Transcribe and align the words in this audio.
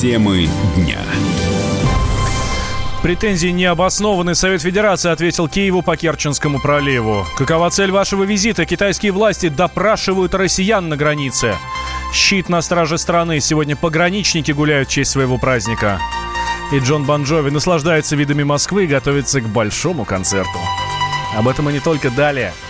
Темы 0.00 0.48
дня. 0.76 1.00
Претензии 3.02 3.48
не 3.48 3.64
обоснованы. 3.64 4.36
Совет 4.36 4.62
Федерации 4.62 5.10
ответил 5.10 5.48
Киеву 5.48 5.82
по 5.82 5.96
Керченскому 5.96 6.60
проливу. 6.60 7.26
Какова 7.36 7.68
цель 7.70 7.90
вашего 7.90 8.22
визита? 8.22 8.64
Китайские 8.64 9.10
власти 9.10 9.48
допрашивают 9.48 10.36
россиян 10.36 10.88
на 10.88 10.96
границе. 10.96 11.56
Щит 12.14 12.48
на 12.48 12.62
страже 12.62 12.96
страны. 12.96 13.40
Сегодня 13.40 13.74
пограничники 13.74 14.52
гуляют 14.52 14.88
в 14.88 14.92
честь 14.92 15.10
своего 15.10 15.36
праздника. 15.36 16.00
И 16.70 16.78
Джон 16.78 17.02
Банджови 17.02 17.50
наслаждается 17.50 18.14
видами 18.14 18.44
Москвы 18.44 18.84
и 18.84 18.86
готовится 18.86 19.40
к 19.40 19.48
большому 19.48 20.04
концерту. 20.04 20.60
Об 21.36 21.48
этом 21.48 21.70
и 21.70 21.72
не 21.72 21.80
только 21.80 22.10
далее– 22.10 22.54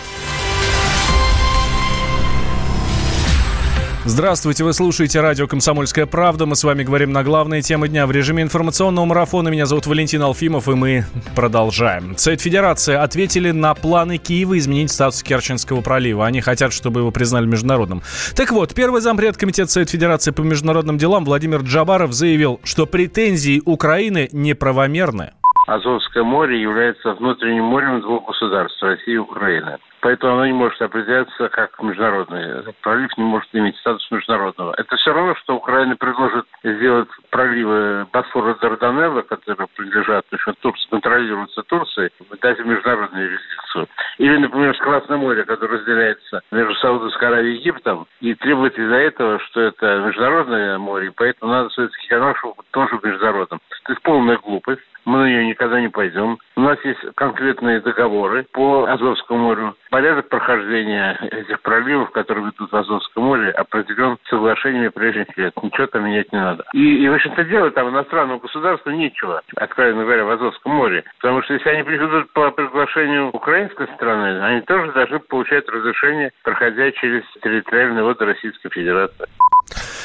Здравствуйте, 4.08 4.64
вы 4.64 4.72
слушаете 4.72 5.20
радио 5.20 5.46
«Комсомольская 5.46 6.06
правда». 6.06 6.46
Мы 6.46 6.56
с 6.56 6.64
вами 6.64 6.82
говорим 6.82 7.12
на 7.12 7.22
главные 7.22 7.60
темы 7.60 7.88
дня 7.88 8.06
в 8.06 8.10
режиме 8.10 8.42
информационного 8.42 9.04
марафона. 9.04 9.50
Меня 9.50 9.66
зовут 9.66 9.86
Валентин 9.86 10.22
Алфимов, 10.22 10.66
и 10.66 10.74
мы 10.74 11.04
продолжаем. 11.36 12.16
Совет 12.16 12.40
Федерации 12.40 12.94
ответили 12.94 13.50
на 13.50 13.74
планы 13.74 14.16
Киева 14.16 14.56
изменить 14.56 14.90
статус 14.90 15.22
Керченского 15.22 15.82
пролива. 15.82 16.24
Они 16.24 16.40
хотят, 16.40 16.72
чтобы 16.72 17.00
его 17.00 17.10
признали 17.10 17.44
международным. 17.44 18.00
Так 18.34 18.50
вот, 18.50 18.74
первый 18.74 19.02
зампред 19.02 19.36
Комитета 19.36 19.70
Совет 19.70 19.90
Федерации 19.90 20.30
по 20.30 20.40
международным 20.40 20.96
делам 20.96 21.26
Владимир 21.26 21.60
Джабаров 21.60 22.14
заявил, 22.14 22.60
что 22.64 22.86
претензии 22.86 23.60
Украины 23.62 24.30
неправомерны. 24.32 25.32
Азовское 25.66 26.22
море 26.22 26.62
является 26.62 27.12
внутренним 27.12 27.64
морем 27.64 28.00
двух 28.00 28.26
государств– 28.26 28.78
России 28.82 29.16
и 29.16 29.18
Украины. 29.18 29.76
Поэтому 30.00 30.34
оно 30.34 30.46
не 30.46 30.52
может 30.52 30.80
определяться 30.80 31.48
как 31.48 31.80
международный. 31.82 32.72
Пролив 32.82 33.16
не 33.16 33.24
может 33.24 33.48
иметь 33.52 33.76
статус 33.78 34.08
международного. 34.10 34.74
Это 34.76 34.96
все 34.96 35.12
равно, 35.12 35.34
что 35.36 35.56
Украина 35.56 35.96
предложит 35.96 36.46
сделать 36.62 37.08
проливы 37.30 38.06
Босфора 38.12 38.54
Дарданелла, 38.54 39.22
которые 39.22 39.68
принадлежат 39.76 40.24
еще 40.32 40.52
Турции, 40.60 40.88
контролируются 40.90 41.62
Турцией, 41.62 42.10
дать 42.40 42.58
международную 42.64 43.26
юрисдикцию. 43.26 43.88
Или, 44.18 44.36
например, 44.38 44.76
Красное 44.78 45.18
море, 45.18 45.44
которое 45.44 45.78
разделяется 45.78 46.40
между 46.50 46.74
Саудовской 46.76 47.28
Аравией 47.28 47.56
и 47.56 47.58
Египтом, 47.58 48.06
и 48.20 48.34
требовать 48.34 48.78
из-за 48.78 48.94
этого, 48.94 49.38
что 49.40 49.60
это 49.60 49.98
международное 49.98 50.78
море, 50.78 51.12
поэтому 51.14 51.52
надо 51.52 51.68
Советский 51.70 52.08
канал, 52.08 52.34
чтобы 52.36 52.54
тоже 52.70 52.98
международным. 53.02 53.60
Это 53.84 54.00
полная 54.02 54.38
глупость. 54.38 54.80
Мы 55.04 55.18
на 55.18 55.24
нее 55.26 55.46
никогда 55.46 55.80
не 55.80 55.88
пойдем. 55.88 56.38
У 56.56 56.60
нас 56.60 56.78
есть 56.84 57.00
конкретные 57.38 57.80
договоры 57.80 58.44
по 58.52 58.86
Азовскому 58.86 59.38
морю. 59.38 59.76
Порядок 59.90 60.28
прохождения 60.28 61.16
этих 61.30 61.62
проливов, 61.62 62.10
которые 62.10 62.46
ведут 62.46 62.72
в 62.72 62.76
Азовском 62.76 63.22
море, 63.22 63.50
определен 63.50 64.18
соглашениями 64.28 64.88
прежних 64.88 65.36
лет. 65.36 65.52
Ничего 65.62 65.86
там 65.86 66.04
менять 66.04 66.32
не 66.32 66.38
надо. 66.38 66.64
И, 66.74 67.04
и 67.04 67.08
в 67.08 67.14
общем-то, 67.14 67.44
делать 67.44 67.74
там 67.74 67.90
иностранного 67.90 68.40
государства 68.40 68.90
нечего, 68.90 69.42
откровенно 69.56 70.02
говоря, 70.02 70.24
в 70.24 70.30
Азовском 70.30 70.72
море. 70.72 71.04
Потому 71.20 71.42
что 71.42 71.54
если 71.54 71.68
они 71.68 71.84
придут 71.84 72.32
по 72.32 72.50
приглашению 72.50 73.28
украинской 73.28 73.86
страны, 73.94 74.40
они 74.42 74.60
тоже 74.62 74.90
должны 74.92 75.20
получать 75.20 75.68
разрешение, 75.68 76.32
проходя 76.42 76.90
через 76.90 77.22
территориальные 77.42 78.02
воды 78.02 78.24
Российской 78.24 78.70
Федерации. 78.70 79.26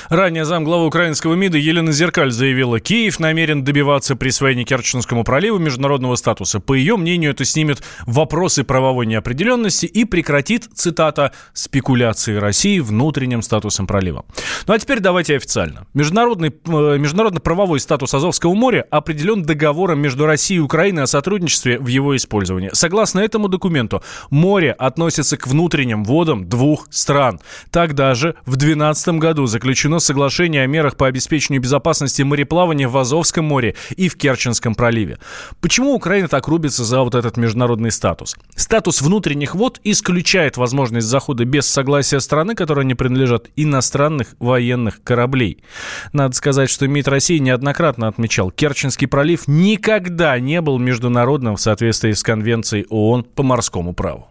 Ранее 0.10 0.46
замглава 0.46 0.86
украинского 0.86 1.34
МИДа 1.34 1.58
Елена 1.58 1.92
Зеркаль 1.92 2.32
заявила, 2.32 2.80
Киев 2.80 3.20
намерен 3.20 3.64
добиваться 3.64 4.16
присвоения 4.16 4.66
Керченскому 4.66 5.24
проливу 5.24 5.58
международного 5.58 6.16
статуса. 6.16 6.60
По 6.60 6.74
ее 6.74 6.98
мнению, 6.98 7.32
это 7.32 7.46
снимет 7.46 7.82
вопросы 8.06 8.64
правовой 8.64 9.06
неопределенности 9.06 9.86
и 9.86 10.06
прекратит, 10.06 10.68
цитата, 10.74 11.32
спекуляции 11.54 12.36
России 12.36 12.80
внутренним 12.80 13.42
статусом 13.42 13.88
пролива. 13.88 14.26
Ну 14.68 14.74
а 14.74 14.80
теперь 14.80 15.00
давайте 15.00 15.36
официально. 15.36 15.88
Международный, 15.94 16.50
э, 16.50 16.98
международно-правовой 16.98 17.80
статус 17.80 18.14
Азовского 18.14 18.54
моря 18.54 18.86
определен 18.92 19.44
договором 19.44 20.00
между 20.00 20.26
Россией 20.26 20.60
и 20.60 20.62
Украиной 20.62 21.04
о 21.04 21.08
сотрудничестве 21.08 21.80
в 21.80 21.88
его 21.88 22.16
использовании. 22.16 22.70
Согласно 22.74 23.20
этому 23.20 23.48
документу, 23.48 24.04
море 24.30 24.72
относится 24.72 25.38
к 25.38 25.48
внутренним 25.48 26.04
водам 26.04 26.48
двух 26.48 26.88
стран. 26.90 27.40
Тогда 27.72 28.14
же 28.16 28.36
в 28.46 28.58
2012 28.58 29.20
году 29.20 29.46
заключено 29.54 30.00
соглашение 30.00 30.64
о 30.64 30.68
мерах 30.68 30.98
по 30.98 31.08
обеспечению 31.08 31.62
безопасности 31.62 32.22
мореплавания 32.24 32.88
в 32.90 32.98
Азовском 32.98 33.46
море 33.46 33.76
и 33.96 34.10
в 34.10 34.18
Керченском 34.18 34.76
проливе. 34.76 35.20
Почему 35.62 35.94
Украина 35.94 36.28
так 36.28 36.48
рубится 36.48 36.84
за 36.84 37.02
вот 37.02 37.16
этот 37.16 37.38
международный 37.38 37.92
статус? 37.92 38.36
Статус 38.56 39.02
внутренних 39.02 39.56
вод 39.56 39.80
исключает 39.84 40.58
возможность 40.58 41.08
захода 41.08 41.46
без 41.46 41.68
согласия 41.68 42.20
страны, 42.20 42.56
которая 42.56 42.84
не 42.84 42.96
принадлежат 42.96 43.50
иностранных 43.56 44.36
военных 44.40 45.04
кораблей. 45.04 45.64
Надо 46.12 46.36
сказать, 46.36 46.70
что 46.70 46.88
МИД 46.88 47.08
России 47.08 47.38
неоднократно 47.38 48.08
отмечал, 48.08 48.50
Керченский 48.50 49.08
пролив 49.08 49.48
никогда 49.48 50.40
не 50.40 50.62
был 50.62 50.80
международным 50.80 51.56
в 51.56 51.62
соответствии 51.62 52.12
с 52.12 52.24
Конвенцией 52.24 52.88
ООН 52.90 53.26
по 53.36 53.44
морскому 53.44 53.94
праву. 53.94 54.28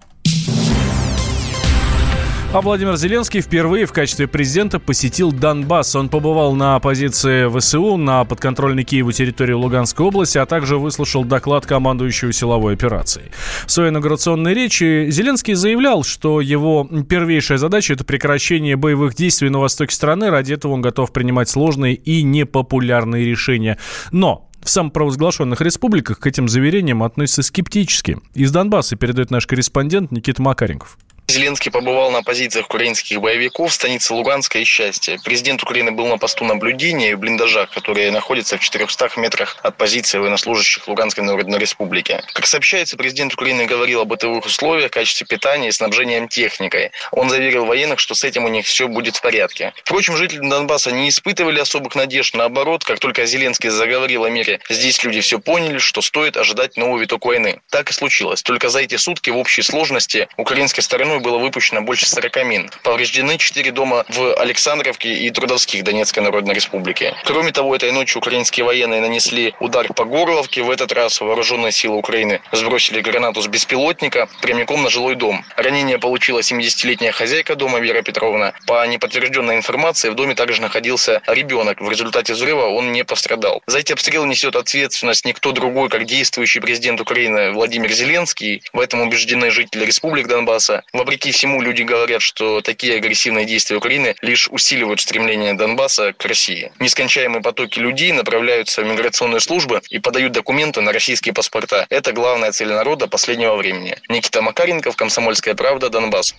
А 2.54 2.60
Владимир 2.60 2.96
Зеленский 2.96 3.40
впервые 3.40 3.86
в 3.86 3.94
качестве 3.94 4.28
президента 4.28 4.78
посетил 4.78 5.32
Донбасс. 5.32 5.96
Он 5.96 6.10
побывал 6.10 6.54
на 6.54 6.78
позиции 6.80 7.48
ВСУ 7.48 7.96
на 7.96 8.26
подконтрольной 8.26 8.84
Киеву 8.84 9.10
территории 9.10 9.54
Луганской 9.54 10.04
области, 10.04 10.36
а 10.36 10.44
также 10.44 10.76
выслушал 10.76 11.24
доклад 11.24 11.64
командующего 11.64 12.30
силовой 12.30 12.74
операцией. 12.74 13.30
В 13.64 13.72
своей 13.72 13.88
инаугурационной 13.88 14.52
речи 14.52 15.08
Зеленский 15.08 15.54
заявлял, 15.54 16.04
что 16.04 16.42
его 16.42 16.86
первейшая 17.08 17.56
задача– 17.56 17.92
это 17.94 18.04
прекращение 18.04 18.76
боевых 18.76 19.14
действий 19.14 19.48
на 19.48 19.58
востоке 19.58 19.94
страны. 19.94 20.28
Ради 20.28 20.52
этого 20.52 20.72
он 20.72 20.82
готов 20.82 21.10
принимать 21.10 21.48
сложные 21.48 21.94
и 21.94 22.22
непопулярные 22.22 23.24
решения. 23.24 23.78
Но 24.10 24.50
в 24.62 24.68
самопровозглашенных 24.68 25.62
республиках 25.62 26.18
к 26.18 26.26
этим 26.26 26.48
заверениям 26.48 27.02
относятся 27.02 27.44
скептически. 27.44 28.18
Из 28.34 28.52
Донбасса 28.52 28.96
передает 28.96 29.30
наш 29.30 29.46
корреспондент 29.46 30.12
Никита 30.12 30.42
Макаренков. 30.42 30.98
Зеленский 31.28 31.70
побывал 31.70 32.10
на 32.10 32.22
позициях 32.22 32.66
украинских 32.66 33.20
боевиков 33.20 33.70
в 33.70 33.74
станице 33.74 34.12
Луганска 34.12 34.58
и 34.58 34.64
Счастье. 34.64 35.18
Президент 35.24 35.62
Украины 35.62 35.90
был 35.90 36.06
на 36.06 36.18
посту 36.18 36.44
наблюдения 36.44 37.16
в 37.16 37.20
блиндажах, 37.20 37.70
которые 37.70 38.10
находятся 38.10 38.58
в 38.58 38.60
400 38.60 39.12
метрах 39.16 39.56
от 39.62 39.76
позиции 39.78 40.18
военнослужащих 40.18 40.86
Луганской 40.88 41.24
Народной 41.24 41.58
Республики. 41.58 42.22
Как 42.34 42.46
сообщается, 42.46 42.98
президент 42.98 43.32
Украины 43.32 43.64
говорил 43.64 44.02
об 44.02 44.08
бытовых 44.08 44.44
условиях, 44.44 44.90
качестве 44.90 45.26
питания 45.26 45.68
и 45.68 45.72
снабжением 45.72 46.28
техникой. 46.28 46.90
Он 47.12 47.30
заверил 47.30 47.64
военных, 47.64 47.98
что 47.98 48.14
с 48.14 48.24
этим 48.24 48.44
у 48.44 48.48
них 48.48 48.66
все 48.66 48.86
будет 48.86 49.16
в 49.16 49.22
порядке. 49.22 49.72
Впрочем, 49.84 50.18
жители 50.18 50.46
Донбасса 50.46 50.92
не 50.92 51.08
испытывали 51.08 51.60
особых 51.60 51.94
надежд. 51.94 52.34
Наоборот, 52.34 52.84
как 52.84 52.98
только 52.98 53.24
Зеленский 53.24 53.70
заговорил 53.70 54.24
о 54.24 54.30
мире, 54.30 54.60
здесь 54.68 55.02
люди 55.02 55.22
все 55.22 55.38
поняли, 55.38 55.78
что 55.78 56.02
стоит 56.02 56.36
ожидать 56.36 56.76
новый 56.76 57.00
виток 57.00 57.24
войны. 57.24 57.62
Так 57.70 57.88
и 57.88 57.94
случилось. 57.94 58.42
Только 58.42 58.68
за 58.68 58.80
эти 58.80 58.96
сутки 58.96 59.30
в 59.30 59.38
общей 59.38 59.62
сложности 59.62 60.28
украинской 60.36 60.82
стороной 60.82 61.21
было 61.22 61.38
выпущено 61.38 61.80
больше 61.80 62.06
40 62.06 62.44
мин. 62.44 62.70
Повреждены 62.82 63.38
4 63.38 63.70
дома 63.70 64.04
в 64.08 64.34
Александровке 64.34 65.14
и 65.14 65.30
Трудовских 65.30 65.84
Донецкой 65.84 66.22
Народной 66.22 66.54
Республики. 66.54 67.14
Кроме 67.24 67.52
того, 67.52 67.74
этой 67.74 67.92
ночью 67.92 68.18
украинские 68.18 68.64
военные 68.64 69.00
нанесли 69.00 69.54
удар 69.60 69.92
по 69.92 70.04
Горловке. 70.04 70.62
В 70.62 70.70
этот 70.70 70.92
раз 70.92 71.20
вооруженные 71.20 71.72
силы 71.72 71.96
Украины 71.96 72.40
сбросили 72.52 73.00
гранату 73.00 73.40
с 73.40 73.46
беспилотника 73.46 74.28
прямиком 74.42 74.82
на 74.82 74.90
жилой 74.90 75.14
дом. 75.14 75.44
Ранение 75.56 75.98
получила 75.98 76.40
70-летняя 76.40 77.12
хозяйка 77.12 77.54
дома 77.54 77.78
Вера 77.78 78.02
Петровна. 78.02 78.52
По 78.66 78.86
неподтвержденной 78.86 79.56
информации, 79.56 80.10
в 80.10 80.14
доме 80.14 80.34
также 80.34 80.60
находился 80.60 81.22
ребенок. 81.26 81.80
В 81.80 81.88
результате 81.88 82.32
взрыва 82.32 82.66
он 82.66 82.92
не 82.92 83.04
пострадал. 83.04 83.62
За 83.66 83.78
эти 83.78 83.92
обстрелы 83.92 84.26
несет 84.26 84.56
ответственность 84.56 85.24
никто 85.24 85.52
другой, 85.52 85.88
как 85.88 86.04
действующий 86.04 86.60
президент 86.60 87.00
Украины 87.00 87.52
Владимир 87.52 87.92
Зеленский. 87.92 88.62
В 88.72 88.80
этом 88.80 89.00
убеждены 89.02 89.50
жители 89.50 89.84
республик 89.84 90.26
Донбасса. 90.26 90.82
В 90.92 91.00
вопреки 91.02 91.32
всему, 91.32 91.60
люди 91.60 91.82
говорят, 91.82 92.22
что 92.22 92.60
такие 92.60 92.94
агрессивные 92.94 93.44
действия 93.44 93.76
Украины 93.76 94.14
лишь 94.22 94.48
усиливают 94.48 95.00
стремление 95.00 95.52
Донбасса 95.54 96.12
к 96.12 96.24
России. 96.24 96.70
Нескончаемые 96.78 97.42
потоки 97.42 97.80
людей 97.80 98.12
направляются 98.12 98.82
в 98.82 98.86
миграционные 98.86 99.40
службы 99.40 99.82
и 99.90 99.98
подают 99.98 100.32
документы 100.32 100.80
на 100.80 100.92
российские 100.92 101.34
паспорта. 101.34 101.86
Это 101.90 102.12
главная 102.12 102.52
цель 102.52 102.68
народа 102.68 103.08
последнего 103.08 103.56
времени. 103.56 103.96
Никита 104.08 104.42
Макаренков, 104.42 104.94
Комсомольская 104.94 105.56
правда, 105.56 105.90
Донбасс. 105.90 106.36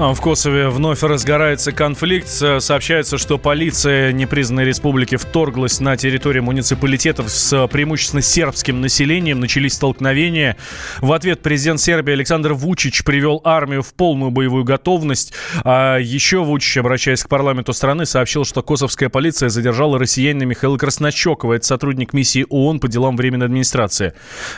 А, 0.00 0.14
в 0.14 0.20
Косове 0.20 0.68
вновь 0.68 1.02
разгорается 1.02 1.72
конфликт. 1.72 2.28
Сообщается, 2.28 3.18
что 3.18 3.36
полиция 3.36 4.12
непризнанной 4.12 4.64
республики 4.64 5.16
вторглась 5.16 5.80
на 5.80 5.96
территорию 5.96 6.44
муниципалитетов 6.44 7.28
с 7.28 7.66
преимущественно 7.66 8.22
сербским 8.22 8.80
населением. 8.80 9.40
Начались 9.40 9.72
столкновения. 9.72 10.56
В 11.00 11.12
ответ 11.12 11.42
президент 11.42 11.80
Сербии 11.80 12.12
Александр 12.12 12.52
Вучич 12.52 13.02
привел 13.02 13.40
армию 13.42 13.82
в 13.82 13.92
полную 13.92 14.30
боевую 14.30 14.62
готовность. 14.62 15.32
А 15.64 15.98
еще 15.98 16.44
Вучич, 16.44 16.76
обращаясь 16.76 17.24
к 17.24 17.28
парламенту 17.28 17.72
страны, 17.72 18.06
сообщил, 18.06 18.44
что 18.44 18.62
косовская 18.62 19.08
полиция 19.08 19.48
задержала 19.48 19.98
россиянина 19.98 20.44
Михаила 20.44 20.76
Красночекова. 20.76 21.54
Это 21.54 21.66
сотрудник 21.66 22.12
миссии 22.12 22.46
ООН 22.48 22.78
по 22.78 22.86
делам 22.86 23.16
временной 23.16 23.46
администрации. 23.46 24.12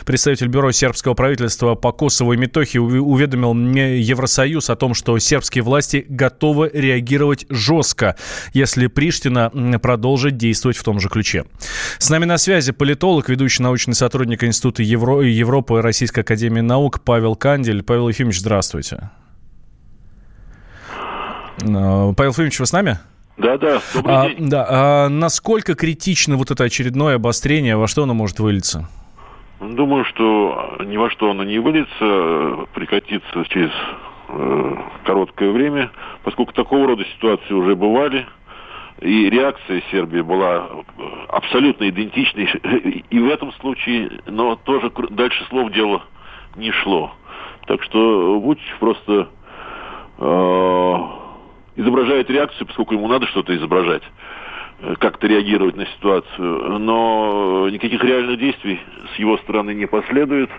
Представитель 0.05 0.49
бюро 0.49 0.71
сербского 0.71 1.15
правительства 1.15 1.73
по 1.73 1.91
Косову 1.91 2.33
и 2.33 2.37
Метохи 2.37 2.77
уведомил 2.77 3.55
Евросоюз 3.55 4.69
о 4.69 4.75
том, 4.75 4.93
что 4.93 5.17
сербские 5.31 5.63
власти 5.63 6.05
готовы 6.09 6.69
реагировать 6.73 7.45
жестко, 7.49 8.17
если 8.51 8.87
Приштина 8.87 9.49
продолжит 9.81 10.35
действовать 10.35 10.75
в 10.75 10.83
том 10.83 10.99
же 10.99 11.07
ключе. 11.07 11.45
С 11.99 12.09
нами 12.09 12.25
на 12.25 12.37
связи 12.37 12.73
политолог, 12.73 13.29
ведущий 13.29 13.63
научный 13.63 13.93
сотрудник 13.93 14.43
Института 14.43 14.83
Евро... 14.83 15.21
Европы 15.21 15.75
и 15.75 15.81
Российской 15.81 16.19
Академии 16.19 16.59
Наук 16.59 16.99
Павел 17.05 17.37
Кандель. 17.37 17.81
Павел 17.81 18.09
Ефимович, 18.09 18.39
здравствуйте. 18.39 19.09
Э, 21.61 22.13
Павел 22.17 22.31
Ефимович, 22.31 22.59
вы 22.59 22.65
с 22.65 22.73
нами? 22.73 22.99
Да, 23.37 23.57
да, 23.57 23.81
добрый 23.93 24.15
а, 24.15 24.27
день. 24.27 24.49
Да, 24.49 24.67
а 24.69 25.07
насколько 25.07 25.75
критично 25.75 26.35
вот 26.35 26.51
это 26.51 26.65
очередное 26.65 27.15
обострение, 27.15 27.77
во 27.77 27.87
что 27.87 28.03
оно 28.03 28.13
может 28.13 28.39
вылиться? 28.39 28.89
Думаю, 29.61 30.03
что 30.03 30.75
ни 30.85 30.97
во 30.97 31.09
что 31.09 31.31
оно 31.31 31.45
не 31.45 31.59
выльется, 31.59 32.67
прекратится 32.73 33.45
через 33.47 33.71
короткое 35.21 35.51
время, 35.51 35.91
поскольку 36.23 36.51
такого 36.53 36.87
рода 36.87 37.05
ситуации 37.05 37.53
уже 37.53 37.75
бывали, 37.75 38.25
и 39.01 39.29
реакция 39.29 39.83
Сербии 39.91 40.21
была 40.21 40.67
абсолютно 41.29 41.89
идентичной 41.89 42.45
и 43.09 43.19
в 43.19 43.29
этом 43.29 43.51
случае, 43.53 44.09
но 44.25 44.55
тоже 44.55 44.91
дальше 45.11 45.43
слов 45.49 45.71
дело 45.71 46.01
не 46.55 46.71
шло. 46.71 47.11
Так 47.67 47.83
что 47.83 48.39
Вучич 48.39 48.75
просто 48.79 49.29
э, 50.17 50.97
изображает 51.75 52.29
реакцию, 52.29 52.67
поскольку 52.67 52.95
ему 52.95 53.07
надо 53.07 53.27
что-то 53.27 53.55
изображать, 53.55 54.03
э, 54.81 54.95
как-то 54.99 55.27
реагировать 55.27 55.77
на 55.77 55.85
ситуацию. 55.85 56.79
Но 56.79 57.69
никаких 57.69 58.03
реальных 58.03 58.39
действий 58.39 58.79
с 59.15 59.19
его 59.19 59.37
стороны 59.37 59.73
не 59.73 59.85
последует. 59.85 60.49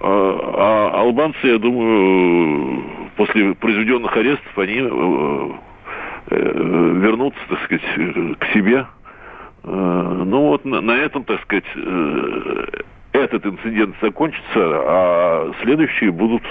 А, 0.00 0.90
а 0.92 1.00
албанцы, 1.00 1.46
я 1.46 1.58
думаю, 1.58 3.03
после 3.16 3.54
произведенных 3.54 4.16
арестов, 4.16 4.58
они 4.58 4.78
э, 4.78 5.50
э, 6.30 6.36
вернутся, 6.36 7.40
так 7.48 7.64
сказать, 7.64 7.84
к 8.38 8.46
себе. 8.52 8.86
Ну 9.66 10.48
вот 10.48 10.66
на, 10.66 10.92
этом, 10.92 11.24
так 11.24 11.40
сказать, 11.40 11.64
этот 13.12 13.46
инцидент 13.46 13.96
закончится, 14.02 14.44
а 14.56 15.52
следующие 15.62 16.10
будут 16.10 16.42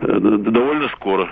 довольно 0.00 0.88
скоро. 0.94 1.28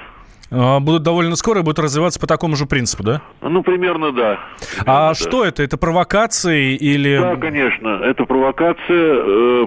А, 0.50 0.78
будут 0.78 1.02
довольно 1.02 1.36
скоро 1.36 1.60
и 1.60 1.62
будут 1.62 1.78
развиваться 1.78 2.20
по 2.20 2.26
такому 2.26 2.54
же 2.54 2.66
принципу, 2.66 3.02
да? 3.02 3.22
Ну, 3.40 3.62
примерно 3.62 4.12
да. 4.12 4.38
Примерно, 4.60 4.84
а 4.86 5.08
да. 5.08 5.14
что 5.14 5.44
это? 5.44 5.62
Это 5.62 5.76
провокации 5.76 6.76
или... 6.76 7.18
Да, 7.18 7.36
конечно, 7.36 7.88
это 8.02 8.24
провокация, 8.24 8.76
э, 8.88 9.66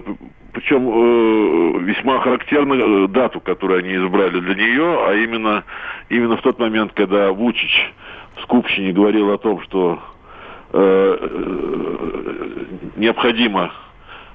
причем 0.57 0.89
э, 0.89 1.79
весьма 1.83 2.19
характерна 2.19 2.73
э, 2.73 3.07
дату, 3.09 3.39
которую 3.39 3.77
они 3.77 3.95
избрали 3.95 4.39
для 4.39 4.55
нее, 4.55 5.05
а 5.05 5.13
именно, 5.13 5.63
именно 6.09 6.35
в 6.35 6.41
тот 6.41 6.57
момент, 6.57 6.93
когда 6.93 7.31
Вучич 7.31 7.93
в 8.37 8.41
Скупщине 8.41 8.91
говорил 8.91 9.31
о 9.31 9.37
том, 9.37 9.61
что 9.61 9.99
необходимо 12.97 13.71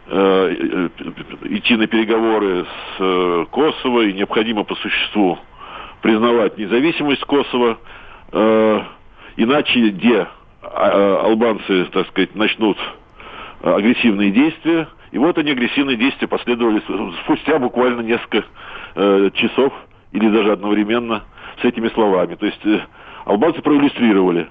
идти 0.08 1.76
на 1.76 1.86
переговоры 1.86 2.64
с 2.96 3.46
Косово 3.50 4.02
и 4.02 4.14
необходимо 4.14 4.64
по 4.64 4.74
существу 4.76 5.38
признавать 6.00 6.56
независимость 6.56 7.22
Косово, 7.24 7.78
э, 8.32 8.80
иначе 9.36 9.90
где 9.90 10.26
э, 10.62 11.18
албанцы, 11.22 11.84
так 11.92 12.06
сказать, 12.08 12.34
начнут 12.34 12.78
агрессивные 13.62 14.30
действия. 14.30 14.88
И 15.12 15.18
вот 15.18 15.36
они, 15.38 15.50
агрессивные 15.50 15.96
действия, 15.96 16.26
последовали 16.26 16.82
спустя 17.24 17.58
буквально 17.58 18.00
несколько 18.00 18.44
э, 18.94 19.30
часов 19.34 19.72
или 20.10 20.28
даже 20.30 20.52
одновременно 20.52 21.24
с 21.60 21.64
этими 21.64 21.88
словами. 21.90 22.34
То 22.34 22.46
есть 22.46 22.64
э, 22.64 22.80
албанцы 23.26 23.60
проиллюстрировали 23.60 24.48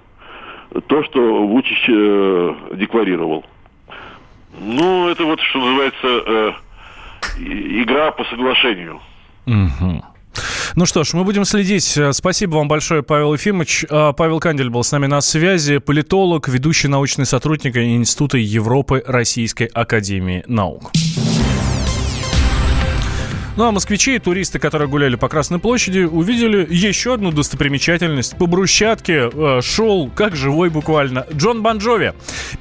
то, 0.87 1.03
что 1.03 1.47
Вучич 1.47 1.89
э, 1.89 2.55
декларировал. 2.75 3.43
Ну, 4.59 5.09
это 5.09 5.25
вот, 5.25 5.39
что 5.41 5.59
называется, 5.59 6.07
э, 6.07 6.51
игра 7.39 8.11
по 8.11 8.23
соглашению. 8.25 9.01
Угу. 9.47 10.03
Ну 10.75 10.85
что 10.85 11.03
ж, 11.03 11.13
мы 11.13 11.23
будем 11.23 11.45
следить. 11.45 11.97
Спасибо 12.11 12.55
вам 12.55 12.67
большое, 12.67 13.03
Павел 13.03 13.33
Ефимович. 13.33 13.85
А, 13.89 14.13
Павел 14.13 14.39
Кандель 14.39 14.69
был 14.69 14.83
с 14.83 14.91
нами 14.91 15.07
на 15.07 15.21
связи, 15.21 15.79
политолог, 15.79 16.47
ведущий 16.47 16.87
научный 16.87 17.25
сотрудник 17.25 17.75
Института 17.75 18.37
Европы 18.37 19.03
Российской 19.05 19.65
Академии 19.65 20.43
Наук. 20.47 20.91
Ну 23.61 23.67
а 23.67 23.71
москвичи 23.71 24.15
и 24.15 24.17
туристы, 24.17 24.57
которые 24.57 24.87
гуляли 24.87 25.15
по 25.15 25.29
Красной 25.29 25.59
площади, 25.59 25.99
увидели 25.99 26.65
еще 26.67 27.13
одну 27.13 27.31
достопримечательность. 27.31 28.35
По 28.35 28.47
брусчатке 28.47 29.29
э, 29.31 29.61
шел, 29.61 30.09
как 30.09 30.35
живой 30.35 30.71
буквально, 30.71 31.27
Джон 31.31 31.61
Банджови. 31.61 32.13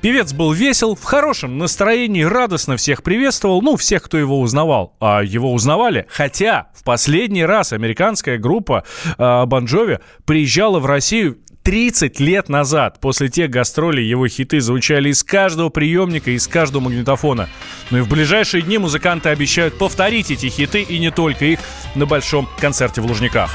Певец 0.03 0.35
был 0.35 0.53
весел, 0.53 0.95
в 0.95 1.03
хорошем 1.03 1.57
настроении, 1.57 2.23
радостно 2.23 2.77
всех 2.77 3.03
приветствовал, 3.03 3.63
ну, 3.63 3.79
всех, 3.79 4.03
кто 4.03 4.19
его 4.19 4.43
узнавал. 4.43 4.95
А 5.01 5.23
его 5.23 5.55
узнавали, 5.55 6.05
хотя 6.11 6.69
в 6.75 6.85
последний 6.85 7.47
раз 7.47 7.73
американская 7.73 8.37
группа 8.37 8.85
э, 9.17 9.47
Банджови 9.47 10.01
приезжала 10.27 10.81
в 10.81 10.85
Россию 10.85 11.39
30 11.63 12.21
лет 12.21 12.49
назад, 12.49 13.01
после 13.01 13.29
тех 13.29 13.51
гастролей, 13.51 14.07
его 14.07 14.27
хиты 14.29 14.61
звучали 14.61 15.11
из 15.11 15.23
каждого 15.23 15.69
приемника, 15.69 16.31
из 16.31 16.49
каждого 16.49 16.83
магнитофона. 16.83 17.49
Ну 17.91 17.99
и 17.99 18.01
в 18.01 18.09
ближайшие 18.09 18.63
дни 18.63 18.79
музыканты 18.79 19.29
обещают 19.29 19.77
повторить 19.79 20.31
эти 20.31 20.47
хиты 20.47 20.83
и 20.83 20.99
не 20.99 21.11
только 21.11 21.45
их 21.45 21.61
на 21.95 22.07
большом 22.07 22.49
концерте 22.59 23.01
в 23.01 23.07
Лужниках. 23.07 23.55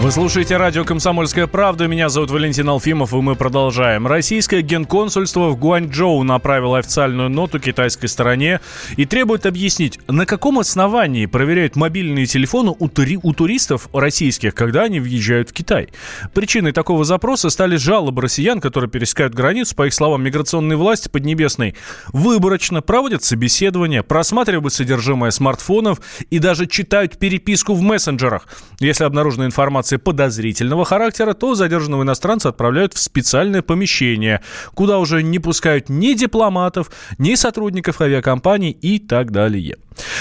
Вы 0.00 0.10
слушаете 0.12 0.56
радио 0.56 0.82
«Комсомольская 0.82 1.46
правда». 1.46 1.86
Меня 1.86 2.08
зовут 2.08 2.30
Валентин 2.30 2.70
Алфимов, 2.70 3.12
и 3.12 3.16
мы 3.16 3.36
продолжаем. 3.36 4.06
Российское 4.06 4.62
генконсульство 4.62 5.50
в 5.50 5.58
Гуанчжоу 5.58 6.22
направило 6.22 6.78
официальную 6.78 7.28
ноту 7.28 7.60
китайской 7.60 8.06
стороне 8.06 8.60
и 8.96 9.04
требует 9.04 9.44
объяснить, 9.44 10.00
на 10.08 10.24
каком 10.24 10.58
основании 10.58 11.26
проверяют 11.26 11.76
мобильные 11.76 12.24
телефоны 12.24 12.74
у, 12.78 12.88
тури- 12.88 13.20
у 13.22 13.34
туристов 13.34 13.90
российских, 13.92 14.54
когда 14.54 14.84
они 14.84 15.00
въезжают 15.00 15.50
в 15.50 15.52
Китай. 15.52 15.90
Причиной 16.32 16.72
такого 16.72 17.04
запроса 17.04 17.50
стали 17.50 17.76
жалобы 17.76 18.22
россиян, 18.22 18.58
которые 18.58 18.88
пересекают 18.88 19.34
границу, 19.34 19.76
по 19.76 19.86
их 19.86 19.92
словам, 19.92 20.22
миграционные 20.22 20.78
власти 20.78 21.08
Поднебесной 21.08 21.74
выборочно 22.14 22.80
проводят 22.80 23.22
собеседования, 23.22 24.02
просматривают 24.02 24.72
содержимое 24.72 25.30
смартфонов 25.30 26.00
и 26.30 26.38
даже 26.38 26.66
читают 26.66 27.18
переписку 27.18 27.74
в 27.74 27.82
мессенджерах. 27.82 28.48
Если 28.78 29.04
обнаружена 29.04 29.44
информация 29.44 29.89
информации 29.90 29.96
подозрительного 29.96 30.84
характера, 30.84 31.34
то 31.34 31.54
задержанного 31.54 32.02
иностранца 32.02 32.48
отправляют 32.48 32.94
в 32.94 32.98
специальное 32.98 33.62
помещение, 33.62 34.40
куда 34.74 34.98
уже 34.98 35.22
не 35.22 35.38
пускают 35.38 35.88
ни 35.88 36.14
дипломатов, 36.14 36.90
ни 37.18 37.34
сотрудников 37.34 38.00
авиакомпаний 38.00 38.70
и 38.70 38.98
так 38.98 39.30
далее. 39.30 39.76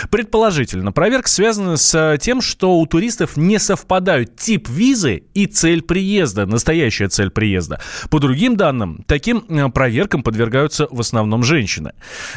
Предположительно, 0.09 0.91
проверка 0.91 1.29
связана 1.29 1.77
с 1.77 2.17
тем, 2.19 2.41
что 2.41 2.77
у 2.79 2.85
туристов 2.85 3.37
не 3.37 3.59
совпадают 3.59 4.35
тип 4.35 4.67
визы 4.67 5.23
и 5.33 5.45
цель 5.45 5.81
приезда, 5.81 6.45
настоящая 6.45 7.07
цель 7.07 7.29
приезда. 7.29 7.79
По 8.09 8.19
другим 8.19 8.57
данным, 8.57 9.03
таким 9.07 9.45
э, 9.47 9.69
проверкам 9.69 10.23
подвергаются 10.23 10.87
в 10.91 10.99
основном 10.99 11.43
женщины. 11.43 11.93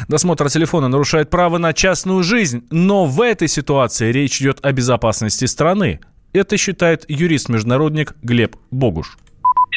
Досмотр 0.07 0.49
телефона 0.49 0.87
нарушает 0.87 1.29
право 1.29 1.57
на 1.57 1.73
частную 1.73 2.23
жизнь, 2.23 2.63
но 2.69 3.05
в 3.05 3.19
этой 3.21 3.47
ситуации 3.47 4.11
речь 4.11 4.41
идет 4.41 4.59
о 4.65 4.71
безопасности 4.71 5.45
страны. 5.45 5.99
Это 6.33 6.57
считает 6.57 7.05
юрист-международник 7.07 8.13
Глеб 8.21 8.55
Богуш 8.71 9.17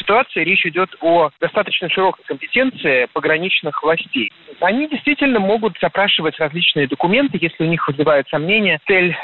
ситуации 0.06 0.44
речь 0.44 0.64
идет 0.64 0.94
о 1.00 1.30
достаточно 1.40 1.88
широкой 1.90 2.24
компетенции 2.24 3.08
пограничных 3.12 3.82
властей. 3.82 4.32
Они 4.60 4.88
действительно 4.88 5.40
могут 5.40 5.76
запрашивать 5.82 6.38
различные 6.38 6.86
документы, 6.86 7.38
если 7.40 7.64
у 7.64 7.66
них 7.66 7.86
вызывает 7.88 8.28
сомнения 8.28 8.80
цель 8.86 9.16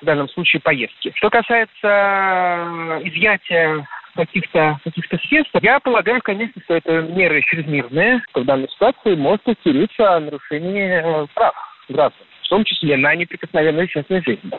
в 0.00 0.04
данном 0.04 0.28
случае 0.28 0.60
поездки. 0.60 1.12
Что 1.16 1.30
касается 1.30 3.00
изъятия 3.02 3.86
каких-то 4.14 4.78
каких 4.84 5.04
средств, 5.06 5.54
я 5.62 5.80
полагаю, 5.80 6.20
конечно, 6.22 6.62
что 6.62 6.74
это 6.74 7.02
меры 7.02 7.42
чрезмерные, 7.42 8.22
в 8.32 8.44
данной 8.44 8.68
ситуации 8.68 9.16
может 9.16 9.46
усилиться 9.48 10.20
нарушение 10.20 11.02
э, 11.04 11.26
прав 11.34 11.54
граждан 11.88 12.26
в 12.44 12.48
том 12.48 12.64
числе 12.64 12.96
на 12.96 13.14
неприкосновенную 13.14 13.88
частную 13.88 14.22
жизнь. 14.22 14.50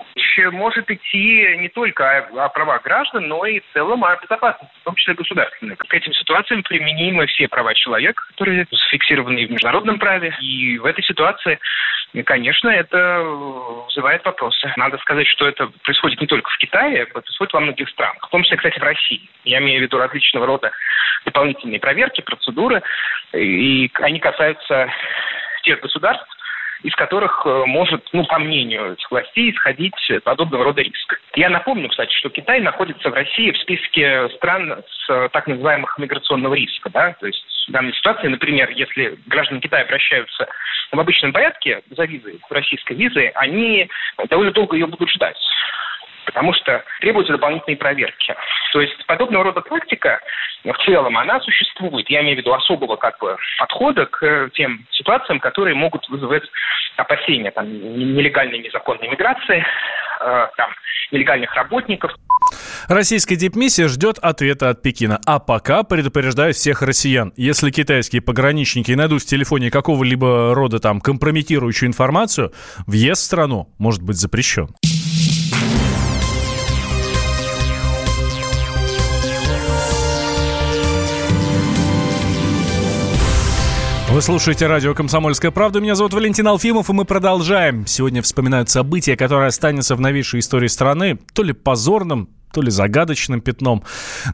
Может 0.51 0.89
идти 0.89 1.57
не 1.57 1.69
только 1.69 2.17
о, 2.17 2.45
о 2.45 2.49
правах 2.49 2.81
граждан, 2.83 3.27
но 3.27 3.45
и 3.45 3.59
в 3.59 3.63
целом 3.73 4.03
о 4.03 4.17
безопасности, 4.17 4.75
в 4.81 4.83
том 4.83 4.95
числе 4.95 5.13
государственной. 5.13 5.75
К 5.75 5.93
этим 5.93 6.13
ситуациям 6.13 6.63
применимы 6.63 7.25
все 7.27 7.47
права 7.47 7.73
человека, 7.73 8.25
которые 8.29 8.67
зафиксированы 8.69 9.47
в 9.47 9.51
международном 9.51 9.99
праве. 9.99 10.35
И 10.41 10.77
в 10.77 10.85
этой 10.85 11.03
ситуации 11.03 11.59
конечно, 12.23 12.69
это 12.69 13.21
вызывает 13.87 14.23
вопросы. 14.23 14.71
Надо 14.77 14.97
сказать, 14.99 15.27
что 15.27 15.47
это 15.47 15.67
происходит 15.83 16.21
не 16.21 16.27
только 16.27 16.49
в 16.49 16.57
Китае, 16.57 16.99
это 16.99 17.19
происходит 17.21 17.53
во 17.53 17.59
многих 17.59 17.89
странах, 17.89 18.25
в 18.25 18.29
том 18.29 18.43
числе, 18.43 18.57
кстати, 18.57 18.79
в 18.79 18.83
России. 18.83 19.29
Я 19.43 19.59
имею 19.59 19.79
в 19.79 19.83
виду 19.83 19.97
различного 19.97 20.45
рода 20.45 20.71
дополнительные 21.25 21.79
проверки, 21.79 22.21
процедуры, 22.21 22.83
и 23.33 23.91
они 23.95 24.19
касаются 24.19 24.89
тех 25.63 25.81
государств, 25.81 26.27
из 26.83 26.93
которых 26.95 27.43
э, 27.45 27.63
может, 27.65 28.07
ну, 28.13 28.25
по 28.25 28.39
мнению 28.39 28.93
этих 28.93 29.09
властей, 29.09 29.51
исходить 29.51 29.95
подобного 30.23 30.65
рода 30.65 30.81
риск. 30.81 31.19
Я 31.35 31.49
напомню, 31.49 31.89
кстати, 31.89 32.13
что 32.13 32.29
Китай 32.29 32.59
находится 32.59 33.09
в 33.09 33.13
России 33.13 33.51
в 33.51 33.57
списке 33.57 34.29
стран 34.35 34.83
с 34.87 35.09
э, 35.09 35.29
так 35.31 35.47
называемых 35.47 35.97
миграционного 35.97 36.53
риска. 36.53 36.89
Да? 36.89 37.13
То 37.19 37.27
есть 37.27 37.45
в 37.67 37.71
данной 37.71 37.93
ситуации, 37.93 38.27
например, 38.27 38.69
если 38.71 39.17
граждане 39.27 39.61
Китая 39.61 39.83
обращаются 39.83 40.47
в 40.91 40.99
обычном 40.99 41.33
порядке 41.33 41.81
за 41.89 42.05
визой, 42.05 42.39
российской 42.49 42.93
визой, 42.93 43.29
они 43.29 43.89
довольно 44.29 44.51
долго 44.51 44.75
ее 44.75 44.87
будут 44.87 45.09
ждать 45.09 45.37
потому 46.25 46.53
что 46.53 46.83
требуются 46.99 47.33
дополнительные 47.33 47.77
проверки. 47.77 48.35
То 48.73 48.81
есть 48.81 49.05
подобного 49.05 49.45
рода 49.45 49.61
практика 49.61 50.19
в 50.63 50.85
целом, 50.85 51.17
она 51.17 51.39
существует. 51.41 52.09
Я 52.09 52.21
имею 52.21 52.35
в 52.35 52.39
виду 52.39 52.53
особого 52.53 52.95
как 52.95 53.19
бы 53.19 53.37
подхода 53.57 54.05
к 54.07 54.49
тем 54.53 54.85
ситуациям, 54.91 55.39
которые 55.39 55.75
могут 55.75 56.07
вызывать 56.09 56.43
опасения 56.97 57.51
там, 57.51 57.67
нелегальной, 57.67 58.59
незаконной 58.59 59.07
миграции, 59.07 59.65
э, 60.21 60.47
там, 60.57 60.71
нелегальных 61.11 61.53
работников. 61.53 62.11
Российская 62.87 63.35
дипмиссия 63.35 63.87
ждет 63.87 64.17
ответа 64.19 64.69
от 64.69 64.81
Пекина. 64.81 65.19
А 65.25 65.39
пока 65.39 65.83
предупреждает 65.83 66.55
всех 66.55 66.81
россиян. 66.81 67.33
Если 67.35 67.71
китайские 67.71 68.21
пограничники 68.21 68.91
найдут 68.91 69.23
в 69.23 69.25
телефоне 69.25 69.71
какого-либо 69.71 70.53
рода 70.53 70.79
там 70.79 71.01
компрометирующую 71.01 71.89
информацию, 71.89 72.53
въезд 72.85 73.21
в 73.21 73.25
страну 73.25 73.69
может 73.79 74.03
быть 74.03 74.17
запрещен. 74.17 74.69
Вы 84.15 84.21
слушаете 84.21 84.67
радио 84.67 84.93
«Комсомольская 84.93 85.51
правда». 85.51 85.81
Меня 85.81 85.93
зовут 85.93 86.13
Валентин 86.13 86.47
Алфимов, 86.47 86.89
и 86.89 86.93
мы 86.93 87.03
продолжаем. 87.03 87.85
Сегодня 87.85 88.21
вспоминают 88.21 88.69
события, 88.69 89.17
которые 89.17 89.47
останется 89.47 89.93
в 89.97 89.99
новейшей 89.99 90.39
истории 90.39 90.67
страны, 90.67 91.19
то 91.33 91.43
ли 91.43 91.51
позорным, 91.51 92.29
то 92.55 92.61
ли 92.61 92.71
загадочным 92.71 93.41
пятном. 93.41 93.83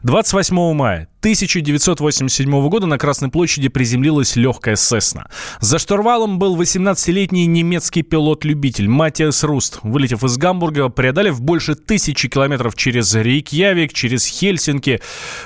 28 0.04 0.74
мая 0.74 1.08
1987 1.22 2.68
года 2.68 2.88
на 2.88 2.98
Красной 2.98 3.28
площади 3.28 3.68
приземлилась 3.68 4.34
легкая 4.34 4.74
«Сесна». 4.74 5.28
За 5.60 5.78
штурвалом 5.78 6.40
был 6.40 6.60
18-летний 6.60 7.46
немецкий 7.46 8.02
пилот-любитель 8.02 8.88
Матиас 8.88 9.44
Руст. 9.44 9.78
Вылетев 9.84 10.24
из 10.24 10.36
Гамбурга, 10.36 10.88
преодолев 10.88 11.40
больше 11.40 11.76
тысячи 11.76 12.28
километров 12.28 12.74
через 12.74 13.14
Рейкьявик, 13.14 13.92
через 13.92 14.26
Хельсинки, 14.26 15.00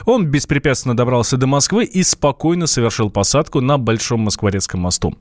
он 0.06 0.24
беспрепятственно 0.24 0.96
добрался 0.96 1.36
до 1.36 1.46
Москвы 1.46 1.84
и 1.84 2.02
спокойно 2.02 2.66
совершил 2.66 3.10
посадку 3.10 3.60
на 3.60 3.76
Большом 3.76 4.20
Москворецком 4.20 4.80
мосту. 4.80 5.14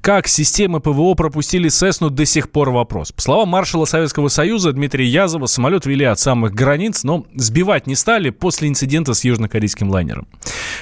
Как 0.00 0.26
системы 0.26 0.80
ПВО 0.80 1.12
пропустили 1.12 1.68
«Сессну» 1.68 2.08
до 2.08 2.24
сих 2.24 2.50
пор 2.50 2.70
вопрос. 2.70 3.12
По 3.12 3.20
словам 3.20 3.50
маршала 3.50 3.84
Советского 3.84 4.28
Союза 4.28 4.72
Дмитрия 4.72 5.06
Язова, 5.06 5.44
самолет 5.44 5.84
вели 5.84 6.06
от 6.06 6.18
самых 6.18 6.54
границ, 6.54 6.81
но 7.04 7.26
сбивать 7.34 7.86
не 7.86 7.94
стали 7.94 8.30
после 8.30 8.68
инцидента 8.68 9.14
с 9.14 9.24
южнокорейским 9.24 9.90
лайнером. 9.90 10.26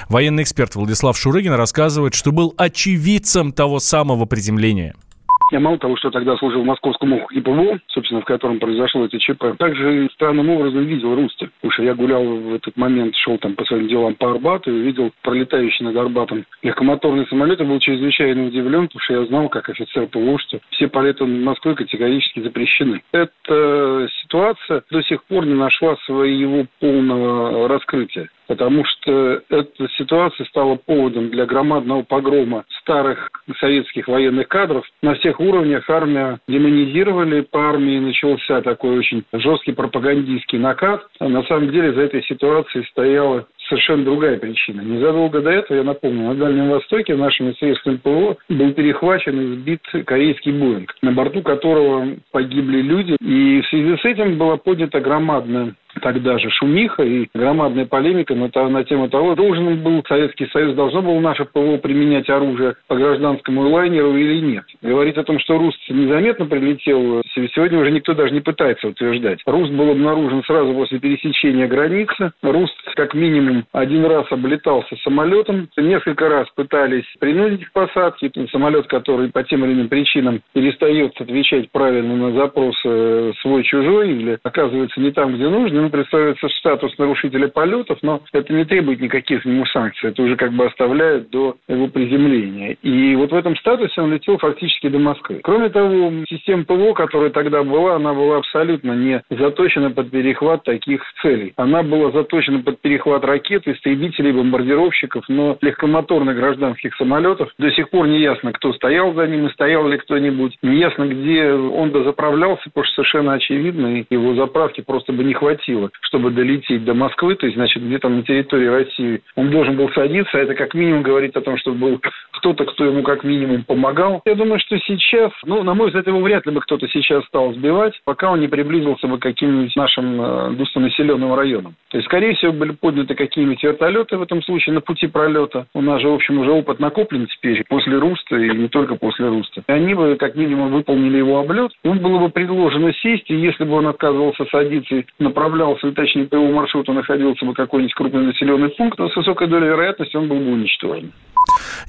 Военный 0.09 0.43
эксперт 0.43 0.75
Владислав 0.75 1.17
Шурыгин 1.17 1.53
рассказывает, 1.53 2.13
что 2.13 2.31
был 2.31 2.53
очевидцем 2.57 3.51
того 3.51 3.79
самого 3.79 4.25
приземления– 4.25 4.95
я 5.51 5.59
мало 5.59 5.77
того, 5.77 5.97
что 5.97 6.09
тогда 6.09 6.35
служил 6.37 6.61
в 6.61 6.65
Московском 6.65 7.13
округе 7.13 7.41
ПВО, 7.41 7.79
собственно, 7.87 8.21
в 8.21 8.25
котором 8.25 8.59
произошло 8.59 9.05
это 9.05 9.19
ЧП, 9.19 9.57
также 9.57 10.09
странным 10.13 10.49
образом 10.49 10.85
видел 10.85 11.13
Руста. 11.13 11.49
Потому 11.57 11.71
что 11.71 11.83
я 11.83 11.93
гулял 11.93 12.23
в 12.23 12.53
этот 12.55 12.77
момент, 12.77 13.15
шел 13.15 13.37
там 13.37 13.55
по 13.55 13.65
своим 13.65 13.87
делам 13.87 14.15
по 14.15 14.31
Арбату 14.31 14.71
и 14.71 14.81
видел 14.81 15.11
пролетающий 15.21 15.85
над 15.85 15.95
Арбатом 15.97 16.45
легкомоторный 16.63 17.27
самолет 17.27 17.59
и 17.59 17.65
был 17.65 17.79
чрезвычайно 17.79 18.45
удивлен, 18.45 18.87
потому 18.87 19.01
что 19.01 19.13
я 19.13 19.25
знал, 19.25 19.49
как 19.49 19.69
офицер 19.69 20.07
ПВО, 20.07 20.39
что 20.39 20.59
все 20.71 20.87
полеты 20.87 21.25
над 21.25 21.43
Москвой 21.43 21.75
категорически 21.75 22.39
запрещены. 22.39 23.01
Эта 23.11 24.07
ситуация 24.21 24.83
до 24.89 25.03
сих 25.03 25.23
пор 25.25 25.45
не 25.45 25.53
нашла 25.53 25.97
своего 26.05 26.65
полного 26.79 27.67
раскрытия 27.67 28.29
потому 28.51 28.83
что 28.83 29.41
эта 29.49 29.87
ситуация 29.97 30.45
стала 30.47 30.75
поводом 30.75 31.29
для 31.29 31.45
громадного 31.45 32.03
погрома 32.03 32.65
старых 32.81 33.29
советских 33.61 34.09
военных 34.09 34.49
кадров. 34.49 34.85
На 35.01 35.15
всех 35.15 35.39
уровнях 35.39 35.89
армия 35.89 36.37
демонизировали, 36.49 37.47
по 37.49 37.69
армии 37.69 37.97
начался 37.99 38.61
такой 38.61 38.99
очень 38.99 39.23
жесткий 39.31 39.71
пропагандистский 39.71 40.59
накат. 40.59 41.01
А 41.19 41.29
на 41.29 41.43
самом 41.43 41.71
деле 41.71 41.93
за 41.93 42.01
этой 42.01 42.23
ситуацией 42.23 42.85
стояла 42.91 43.47
совершенно 43.69 44.03
другая 44.03 44.37
причина. 44.37 44.81
Незадолго 44.81 45.39
до 45.39 45.49
этого, 45.49 45.77
я 45.77 45.83
напомню, 45.83 46.27
на 46.27 46.35
Дальнем 46.35 46.71
Востоке 46.71 47.15
нашими 47.15 47.53
средствами 47.53 47.95
ПВО 47.95 48.35
был 48.49 48.73
перехвачен 48.73 49.39
и 49.39 49.55
сбит 49.55 49.81
корейский 50.05 50.51
Боинг, 50.51 50.93
на 51.01 51.13
борту 51.13 51.41
которого 51.41 52.17
погибли 52.31 52.81
люди. 52.81 53.15
И 53.21 53.61
в 53.61 53.67
связи 53.67 53.95
с 53.95 54.03
этим 54.03 54.37
была 54.37 54.57
поднята 54.57 54.99
громадная 54.99 55.73
тогда 56.01 56.37
же 56.37 56.49
шумиха 56.49 57.03
и 57.03 57.27
громадная 57.33 57.85
полемика 57.85 58.35
на, 58.35 58.49
на 58.69 58.83
тему 58.83 59.09
того, 59.09 59.35
должен 59.35 59.81
был 59.81 60.03
Советский 60.07 60.47
Союз, 60.47 60.75
должно 60.75 61.01
было 61.01 61.19
наше 61.19 61.45
ПВО 61.45 61.77
применять 61.77 62.29
оружие 62.29 62.75
по 62.87 62.95
гражданскому 62.95 63.69
лайнеру 63.69 64.15
или 64.15 64.39
нет. 64.41 64.65
Говорить 64.81 65.17
о 65.17 65.23
том, 65.23 65.39
что 65.39 65.57
Руст 65.57 65.79
незаметно 65.89 66.45
прилетел, 66.45 67.21
сегодня 67.33 67.79
уже 67.79 67.91
никто 67.91 68.13
даже 68.13 68.33
не 68.33 68.41
пытается 68.41 68.87
утверждать. 68.87 69.39
Руст 69.45 69.71
был 69.71 69.91
обнаружен 69.91 70.43
сразу 70.43 70.73
после 70.73 70.99
пересечения 70.99 71.67
границы. 71.67 72.31
Руст 72.41 72.75
как 72.95 73.13
минимум 73.13 73.65
один 73.71 74.05
раз 74.05 74.25
облетался 74.31 74.95
самолетом, 75.03 75.69
несколько 75.77 76.29
раз 76.29 76.47
пытались 76.55 77.05
принудить 77.19 77.65
к 77.65 77.71
посадке. 77.71 78.31
Самолет, 78.51 78.87
который 78.87 79.29
по 79.29 79.43
тем 79.43 79.63
или 79.65 79.73
иным 79.73 79.87
причинам 79.87 80.41
перестает 80.53 81.19
отвечать 81.19 81.71
правильно 81.71 82.15
на 82.15 82.31
запросы 82.31 83.33
свой-чужой 83.41 84.11
или 84.11 84.39
оказывается 84.43 84.99
не 84.99 85.11
там, 85.11 85.35
где 85.35 85.47
нужно, 85.47 85.89
ему 85.91 86.03
представляется 86.03 86.47
статус 86.59 86.97
нарушителя 86.97 87.47
полетов, 87.47 87.99
но 88.01 88.21
это 88.31 88.53
не 88.53 88.65
требует 88.65 89.01
никаких 89.01 89.45
ему 89.45 89.65
санкций. 89.65 90.09
Это 90.09 90.21
уже 90.23 90.35
как 90.35 90.53
бы 90.53 90.65
оставляет 90.65 91.29
до 91.29 91.57
его 91.67 91.87
приземления. 91.87 92.77
И 92.81 93.15
вот 93.15 93.31
в 93.31 93.35
этом 93.35 93.55
статусе 93.57 94.01
он 94.01 94.13
летел 94.13 94.37
фактически 94.37 94.89
до 94.89 94.99
Москвы. 94.99 95.41
Кроме 95.43 95.69
того, 95.69 96.11
система 96.29 96.63
ПВО, 96.63 96.93
которая 96.93 97.29
тогда 97.29 97.63
была, 97.63 97.95
она 97.95 98.13
была 98.13 98.37
абсолютно 98.37 98.93
не 98.93 99.21
заточена 99.29 99.91
под 99.91 100.11
перехват 100.11 100.63
таких 100.63 101.03
целей. 101.21 101.53
Она 101.57 101.83
была 101.83 102.11
заточена 102.11 102.61
под 102.61 102.79
перехват 102.81 103.23
ракет, 103.25 103.67
истребителей, 103.67 104.31
бомбардировщиков, 104.31 105.25
но 105.27 105.57
легкомоторных 105.61 106.35
гражданских 106.35 106.95
самолетов. 106.95 107.49
До 107.57 107.71
сих 107.71 107.89
пор 107.89 108.07
не 108.07 108.21
ясно, 108.21 108.53
кто 108.53 108.73
стоял 108.73 109.13
за 109.13 109.27
ним 109.27 109.47
и 109.47 109.51
стоял 109.51 109.87
ли 109.87 109.97
кто-нибудь. 109.97 110.57
Не 110.61 110.79
ясно, 110.79 111.07
где 111.07 111.51
он 111.53 111.91
дозаправлялся, 111.91 112.63
потому 112.65 112.85
что 112.85 112.95
совершенно 112.95 113.33
очевидно, 113.33 114.05
его 114.09 114.35
заправки 114.35 114.81
просто 114.81 115.13
бы 115.13 115.23
не 115.23 115.33
хватило 115.33 115.80
хватило, 115.81 115.91
чтобы 116.01 116.31
долететь 116.31 116.83
до 116.83 116.93
Москвы, 116.93 117.35
то 117.35 117.45
есть, 117.45 117.57
значит, 117.57 117.83
где-то 117.83 118.09
на 118.09 118.23
территории 118.23 118.67
России 118.67 119.21
он 119.35 119.49
должен 119.49 119.75
был 119.75 119.89
садиться, 119.91 120.37
это 120.37 120.53
как 120.55 120.73
минимум 120.73 121.03
говорит 121.03 121.35
о 121.37 121.41
том, 121.41 121.57
что 121.57 121.73
был 121.73 121.99
кто-то, 122.41 122.65
кто 122.65 122.85
ему 122.85 123.03
как 123.03 123.23
минимум 123.23 123.63
помогал. 123.63 124.21
Я 124.25 124.33
думаю, 124.33 124.59
что 124.59 124.77
сейчас, 124.79 125.31
ну, 125.45 125.61
на 125.61 125.75
мой 125.75 125.87
взгляд, 125.87 126.07
его 126.07 126.19
вряд 126.21 126.45
ли 126.47 126.51
бы 126.51 126.61
кто-то 126.61 126.87
сейчас 126.87 127.23
стал 127.25 127.53
сбивать, 127.53 127.93
пока 128.03 128.31
он 128.31 128.39
не 128.39 128.47
приблизился 128.47 129.07
бы 129.07 129.19
к 129.19 129.21
каким-нибудь 129.21 129.75
нашим 129.75 130.19
э, 130.19 130.51
густонаселенным 130.53 131.35
районам. 131.35 131.75
То 131.89 131.97
есть, 131.97 132.07
скорее 132.07 132.33
всего, 132.33 132.51
были 132.51 132.71
подняты 132.71 133.13
какие-нибудь 133.13 133.61
вертолеты 133.61 134.17
в 134.17 134.23
этом 134.23 134.41
случае 134.41 134.73
на 134.73 134.81
пути 134.81 135.05
пролета. 135.05 135.67
У 135.75 135.81
нас 135.81 136.01
же, 136.01 136.09
в 136.09 136.15
общем, 136.15 136.39
уже 136.39 136.51
опыт 136.51 136.79
накоплен 136.79 137.27
теперь 137.27 137.63
после 137.69 137.97
Руста 137.97 138.35
и 138.35 138.49
не 138.57 138.67
только 138.69 138.95
после 138.95 139.27
Руста. 139.27 139.61
И 139.67 139.71
они 139.71 139.93
бы, 139.93 140.15
как 140.15 140.35
минимум, 140.35 140.71
выполнили 140.71 141.17
его 141.17 141.39
облет. 141.39 141.71
Ему 141.83 141.99
было 141.99 142.17
бы 142.17 142.29
предложено 142.29 142.91
сесть, 143.03 143.29
и 143.29 143.35
если 143.35 143.65
бы 143.65 143.73
он 143.73 143.85
отказывался 143.85 144.45
садиться 144.45 144.95
и 144.95 145.05
направлялся, 145.19 145.85
или 145.85 145.93
точнее 145.93 146.25
по 146.25 146.35
его 146.35 146.47
маршруту 146.47 146.91
находился 146.91 147.45
бы 147.45 147.53
какой-нибудь 147.53 147.93
крупный 147.93 148.25
населенный 148.25 148.69
пункт, 148.69 148.97
то 148.97 149.07
с 149.07 149.15
высокой 149.15 149.47
долей 149.47 149.67
вероятности 149.67 150.17
он 150.17 150.27
был 150.27 150.37
бы 150.37 150.53
уничтожен. 150.53 151.11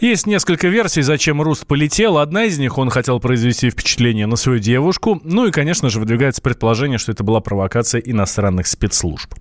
Есть 0.01 0.27
несколько 0.27 0.42
версий, 0.51 1.03
зачем 1.03 1.41
Руст 1.41 1.67
полетел. 1.67 2.19
Одна 2.19 2.45
из 2.45 2.59
них, 2.59 2.79
он 2.79 2.91
хотел 2.91 3.21
произвести 3.21 3.71
впечатление 3.71 4.27
на 4.27 4.37
свою 4.37 4.59
девушку. 4.59 5.21
Ну 5.25 5.47
и, 5.47 5.51
конечно 5.51 5.89
же, 5.89 6.01
выдвигается 6.01 6.43
предположение, 6.43 6.99
что 6.99 7.13
это 7.13 7.25
была 7.25 7.41
провокация 7.41 8.01
иностранных 8.01 8.67
спецслужб. 8.67 9.33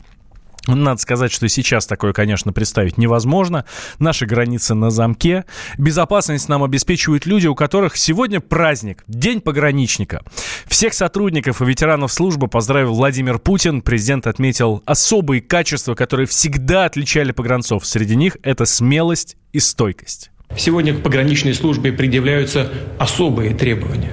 Надо 0.68 1.02
сказать, 1.02 1.32
что 1.32 1.50
сейчас 1.50 1.88
такое, 1.88 2.14
конечно, 2.14 2.54
представить 2.54 2.98
невозможно. 2.98 3.66
Наши 3.98 4.28
границы 4.28 4.76
на 4.76 4.92
замке. 4.92 5.46
Безопасность 5.80 6.50
нам 6.50 6.64
обеспечивают 6.64 7.26
люди, 7.26 7.48
у 7.48 7.56
которых 7.56 7.98
сегодня 7.98 8.40
праздник, 8.40 9.04
День 9.08 9.42
пограничника. 9.42 10.24
Всех 10.68 10.94
сотрудников 10.94 11.62
и 11.62 11.66
ветеранов 11.66 12.14
службы 12.14 12.48
поздравил 12.48 12.94
Владимир 12.94 13.40
Путин. 13.40 13.82
Президент 13.82 14.28
отметил 14.28 14.84
особые 14.86 15.42
качества, 15.42 15.96
которые 15.96 16.28
всегда 16.28 16.86
отличали 16.86 17.32
погранцов. 17.32 17.86
Среди 17.86 18.16
них 18.16 18.38
это 18.44 18.66
смелость 18.66 19.38
и 19.54 19.60
стойкость. 19.60 20.30
Сегодня 20.58 20.94
к 20.94 21.02
пограничной 21.02 21.54
службе 21.54 21.92
предъявляются 21.92 22.70
особые 22.98 23.54
требования. 23.54 24.12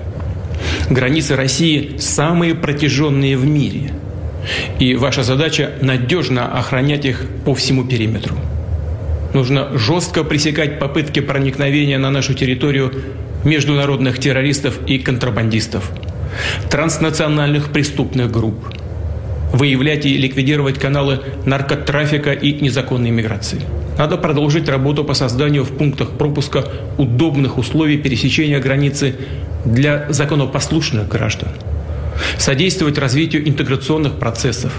Границы 0.91 1.37
России 1.37 1.97
самые 1.99 2.55
протяженные 2.55 3.37
в 3.37 3.45
мире– 3.47 3.93
и 4.79 4.95
ваша 4.95 5.23
задача 5.23 5.73
надежно 5.81 6.47
охранять 6.47 7.05
их 7.05 7.27
по 7.45 7.55
всему 7.55 7.85
периметру. 7.85 8.37
Нужно 9.35 9.77
жестко 9.77 10.25
пресекать 10.25 10.79
попытки 10.79 11.21
проникновения 11.21 11.99
на 11.99 12.11
нашу 12.11 12.35
территорию 12.35 12.93
международных 13.45 14.19
террористов 14.19 14.79
и 14.87 14.99
контрабандистов, 14.99 15.91
транснациональных 16.71 17.73
преступных 17.73 18.31
групп, 18.31 18.57
выявлять 19.53 20.07
и 20.07 20.17
ликвидировать 20.17 20.79
каналы 20.79 21.21
наркотрафика 21.45 22.33
и 22.33 22.61
незаконной 22.61 23.11
миграции. 23.11 23.61
Надо 23.97 24.17
продолжить 24.17 24.69
работу 24.69 25.05
по 25.05 25.15
созданию 25.15 25.65
в 25.65 25.77
пунктах 25.77 26.11
пропуска 26.11 26.65
удобных 26.99 27.59
условий 27.59 27.99
пересечения 27.99 28.61
границы 28.61 29.17
для 29.65 30.07
законопослушных 30.11 31.09
граждан– 31.09 31.49
содействовать 32.39 32.99
развитию 32.99 33.49
интеграционных 33.49 34.19
процессов, 34.19 34.73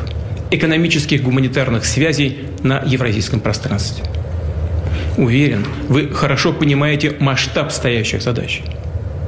экономических 0.52 1.22
гуманитарных 1.24 1.86
связей 1.86 2.40
на 2.64 2.82
евразийском 2.86 3.40
пространстве. 3.40 4.04
Уверен, 5.18 5.66
вы 5.88 6.10
хорошо 6.10 6.54
понимаете 6.54 7.16
масштаб 7.20 7.72
стоящих 7.72 8.22
задач 8.22 8.62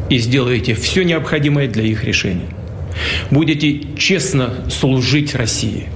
и 0.10 0.18
сделаете 0.18 0.74
все 0.74 1.04
необходимое 1.04 1.68
для 1.68 1.84
их 1.84 2.04
решения. 2.04 2.48
Будете 3.30 3.82
честно 3.98 4.70
служить 4.70 5.36
России. 5.36 5.88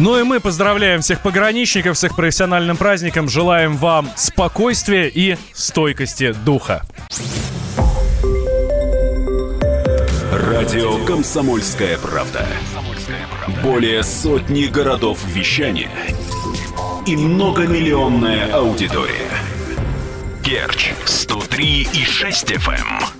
Ну 0.00 0.18
и 0.18 0.22
мы 0.22 0.40
поздравляем 0.40 1.02
всех 1.02 1.20
пограничников 1.20 1.98
с 1.98 2.04
их 2.04 2.16
профессиональным 2.16 2.78
праздником. 2.78 3.28
Желаем 3.28 3.76
вам 3.76 4.08
спокойствия 4.16 5.08
и 5.08 5.36
стойкости 5.52 6.32
духа. 6.32 6.86
Радио 10.32 11.04
«Комсомольская 11.04 11.98
правда». 11.98 12.46
Более 13.62 14.02
сотни 14.02 14.68
городов 14.68 15.18
вещания 15.26 15.90
и 17.06 17.14
многомиллионная 17.14 18.50
аудитория. 18.54 19.28
Керчь 20.42 20.94
103 21.04 21.88
и 21.92 22.04
6 22.06 22.52
FM. 22.52 23.19